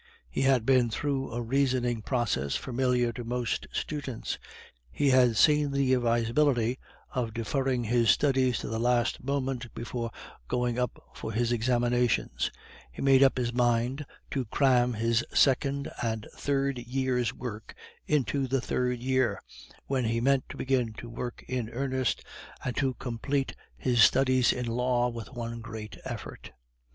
He 0.31 0.41
had 0.41 0.65
been 0.65 0.89
through 0.89 1.31
a 1.31 1.43
reasoning 1.43 2.01
process 2.01 2.55
familiar 2.55 3.11
to 3.13 3.23
most 3.23 3.67
students. 3.71 4.39
He 4.91 5.11
had 5.11 5.37
seen 5.37 5.69
the 5.69 5.93
advisability 5.93 6.79
of 7.11 7.35
deferring 7.35 7.83
his 7.83 8.09
studies 8.09 8.57
to 8.57 8.67
the 8.67 8.79
last 8.79 9.23
moment 9.23 9.71
before 9.75 10.09
going 10.47 10.79
up 10.79 11.03
for 11.13 11.31
his 11.31 11.51
examinations; 11.51 12.49
he 12.91 13.03
made 13.03 13.21
up 13.21 13.37
his 13.37 13.53
mind 13.53 14.03
to 14.31 14.45
cram 14.45 14.93
his 14.93 15.23
second 15.35 15.91
and 16.01 16.27
third 16.35 16.79
years' 16.79 17.31
work 17.31 17.75
into 18.07 18.47
the 18.47 18.59
third 18.59 18.97
year, 19.01 19.39
when 19.85 20.05
he 20.05 20.19
meant 20.19 20.49
to 20.49 20.57
begin 20.57 20.93
to 20.93 21.09
work 21.09 21.45
in 21.47 21.69
earnest, 21.69 22.23
and 22.65 22.75
to 22.77 22.95
complete 22.95 23.55
his 23.77 24.01
studies 24.01 24.51
in 24.51 24.65
law 24.65 25.09
with 25.09 25.31
one 25.33 25.59
great 25.59 25.95
effort. 26.05 26.53